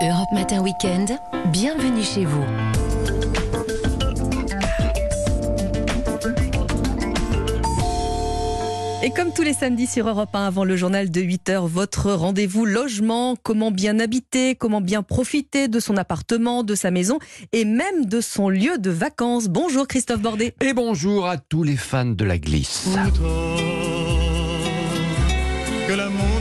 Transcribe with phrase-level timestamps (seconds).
[0.00, 2.44] Europe Matin Weekend, bienvenue chez vous.
[9.02, 12.64] Et comme tous les samedis sur Europe 1 avant le journal de 8h, votre rendez-vous
[12.64, 17.18] logement, comment bien habiter, comment bien profiter de son appartement, de sa maison
[17.52, 19.48] et même de son lieu de vacances.
[19.48, 20.54] Bonjour Christophe Bordet.
[20.60, 22.88] Et bonjour à tous les fans de la glisse.
[25.88, 26.37] que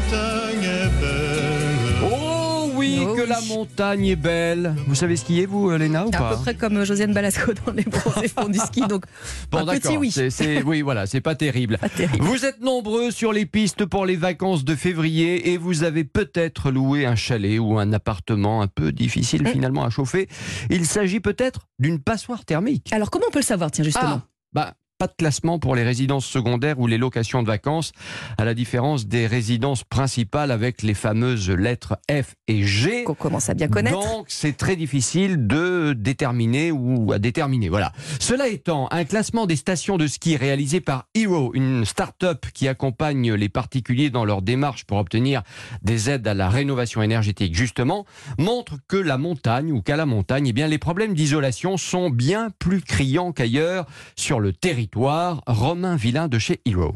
[3.27, 4.75] la montagne est belle.
[4.87, 7.71] Vous savez skier, vous, euh, Léna, ou À pas peu près comme Josiane Balasco dans
[7.73, 8.81] les bronzés fonds du ski.
[8.87, 9.05] Donc,
[9.51, 9.97] Bon, un petit d'accord.
[9.99, 10.11] oui.
[10.11, 11.77] C'est- oui, voilà, c'est pas terrible.
[11.77, 12.23] Pas terrible.
[12.25, 16.71] Vous êtes nombreux sur les pistes pour les vacances de février et vous avez peut-être
[16.71, 19.47] loué un chalet ou un appartement un peu difficile Mm.
[19.47, 20.27] finalement à chauffer.
[20.69, 22.91] Il s'agit peut-être d'une passoire thermique.
[22.93, 24.21] Alors, comment on peut le savoir, tiens, justement?
[24.23, 27.91] Ah, bah, pas de classement pour les résidences secondaires ou les locations de vacances,
[28.37, 33.03] à la différence des résidences principales avec les fameuses lettres F et G.
[33.03, 33.99] Qu'on commence à bien connaître.
[33.99, 37.69] Donc c'est très difficile de déterminer ou à déterminer.
[37.69, 37.91] Voilà.
[38.19, 43.33] Cela étant, un classement des stations de ski réalisé par Hero, une start-up qui accompagne
[43.33, 45.43] les particuliers dans leur démarche pour obtenir
[45.83, 48.05] des aides à la rénovation énergétique, justement,
[48.39, 52.49] montre que la montagne ou qu'à la montagne, eh bien les problèmes d'isolation sont bien
[52.57, 54.86] plus criants qu'ailleurs sur le territoire.
[54.95, 56.95] Romain Villain de chez Hero.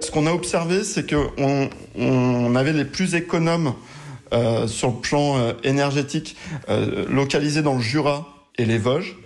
[0.00, 3.74] Ce qu'on a observé, c'est qu'on on avait les plus économes
[4.32, 6.36] euh, sur le plan euh, énergétique
[6.68, 8.26] euh, localisés dans le Jura
[8.58, 9.16] et les Vosges.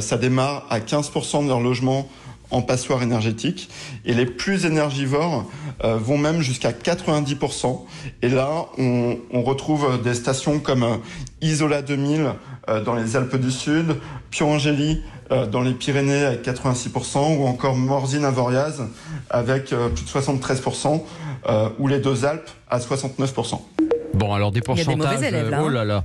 [0.00, 2.08] Ça démarre à 15% de leur logement
[2.50, 3.68] en passoire énergétique
[4.04, 5.50] et les plus énergivores
[5.82, 7.80] euh, vont même jusqu'à 90%.
[8.22, 10.96] Et là, on, on retrouve des stations comme euh,
[11.40, 12.30] Isola 2000
[12.68, 13.96] euh, dans les Alpes du Sud,
[14.30, 18.82] Piorangeli euh, dans les Pyrénées avec 86% ou encore Morzine Avoriaz
[19.30, 21.02] avec plus de 73%
[21.48, 23.60] euh, ou les deux Alpes à 69%.
[24.14, 25.22] Bon, alors des y a des mauvais pourcentages.
[25.22, 25.72] élèves, là, euh, oh hein.
[25.72, 26.04] là là.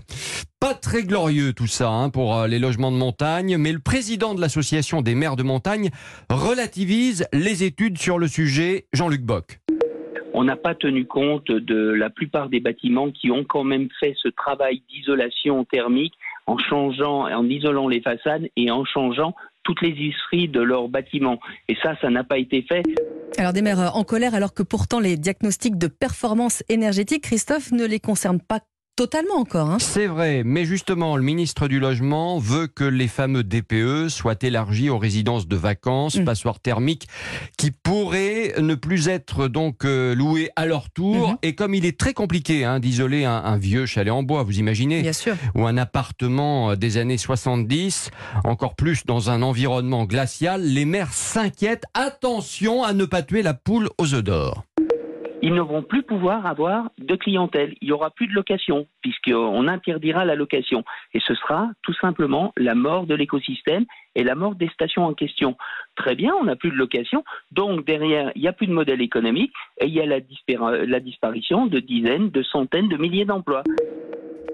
[0.89, 4.41] Très glorieux tout ça hein, pour euh, les logements de montagne, mais le président de
[4.41, 5.91] l'association des maires de montagne
[6.31, 9.59] relativise les études sur le sujet, Jean-Luc Bock.
[10.33, 14.15] on n'a pas tenu compte de la plupart des bâtiments qui ont quand même fait
[14.17, 16.15] ce travail d'isolation thermique
[16.47, 21.39] en changeant, en isolant les façades et en changeant toutes les isseries de leurs bâtiments.
[21.67, 22.81] Et ça, ça n'a pas été fait.
[23.37, 27.85] Alors, des maires en colère, alors que pourtant les diagnostics de performance énergétique, Christophe, ne
[27.85, 28.61] les concernent pas
[28.99, 29.69] totalement encore.
[29.69, 29.77] hein.
[29.79, 34.89] C'est vrai, mais justement, le ministre du Logement veut que les fameux DPE soient élargis
[34.89, 36.25] aux résidences de vacances, Mm.
[36.25, 37.07] passoires thermiques,
[37.57, 41.29] qui pourraient ne plus être donc euh, louées à leur tour.
[41.29, 41.37] Mhm.
[41.43, 44.59] Et comme il est très compliqué hein, d'isoler un, un vieux chalet en bois, vous
[44.59, 45.35] imaginez Bien sûr.
[45.55, 48.09] ou un appartement euh, des années 70,
[48.43, 51.85] encore plus dans un environnement glacial, les maires s'inquiètent.
[51.93, 54.65] Attention à ne pas tuer la poule aux œufs d'or.
[55.41, 57.73] Ils ne vont plus pouvoir avoir de clientèle.
[57.81, 60.83] Il n'y aura plus de location, puisqu'on interdira la location.
[61.13, 63.85] Et ce sera tout simplement la mort de l'écosystème
[64.15, 65.55] et la mort des stations en question.
[65.95, 69.01] Très bien, on n'a plus de location, donc derrière, il n'y a plus de modèle
[69.01, 73.25] économique et il y a la, dispara- la disparition de dizaines, de centaines de milliers
[73.25, 73.63] d'emplois.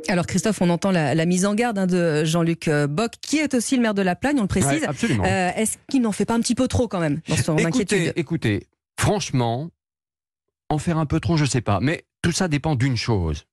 [0.08, 3.38] Alors, Christophe, on entend la, la mise en garde hein, de Jean-Luc euh, Bock, qui
[3.38, 4.82] est aussi le maire de La Plagne, on le précise.
[4.82, 5.24] Ouais, absolument.
[5.24, 7.82] Euh, Est-ce qu'il n'en fait pas un petit peu trop quand même dans son écoutez,
[7.82, 8.14] inquiétude?
[8.16, 8.68] écoutez,
[9.00, 9.70] franchement,
[10.70, 13.46] en faire un peu trop, je sais pas, mais tout ça dépend d'une chose.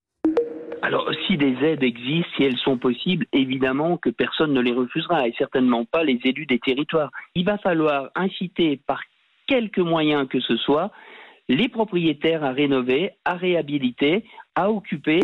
[0.82, 5.28] Alors, si des aides existent, si elles sont possibles, évidemment que personne ne les refusera,
[5.28, 7.10] et certainement pas les élus des territoires.
[7.34, 9.00] Il va falloir inciter par
[9.46, 10.90] quelque moyen que ce soit
[11.48, 14.24] les propriétaires à rénover, à réhabiliter,
[14.54, 15.20] à occuper.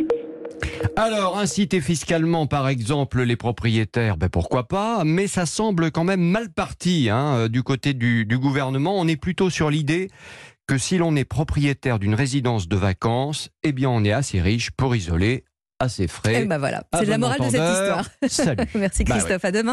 [0.97, 6.21] Alors, inciter fiscalement, par exemple, les propriétaires, ben pourquoi pas, mais ça semble quand même
[6.21, 8.99] mal parti hein, euh, du côté du, du gouvernement.
[8.99, 10.09] On est plutôt sur l'idée
[10.69, 14.71] que si l'on est propriétaire d'une résidence de vacances, eh bien on est assez riche
[14.71, 15.45] pour isoler
[15.81, 16.43] à ses frais.
[16.43, 18.05] Eh ben voilà, c'est de la morale de cette histoire.
[18.29, 18.69] Salut.
[18.75, 19.21] Merci Bah ouais.
[19.21, 19.63] Christophe, à demain.